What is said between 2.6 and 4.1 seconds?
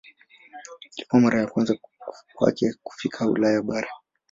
kufika Ulaya bara.